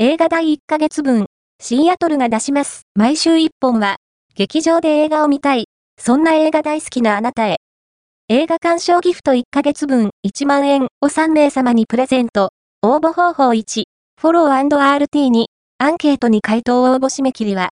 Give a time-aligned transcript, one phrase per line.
[0.00, 1.26] 映画第1ヶ月分、
[1.60, 2.82] シーアトルが出します。
[2.94, 3.96] 毎週1本は、
[4.36, 5.64] 劇場で映画を見たい。
[6.00, 7.56] そんな映画大好きなあなたへ。
[8.28, 12.50] 映画鑑賞ギフト1ヶ月分1万円を3名様にプレゼント。
[12.80, 13.86] 応募方法1、
[14.20, 15.48] フォロー &RT に、
[15.78, 17.66] アンケートに回答応募締め切りは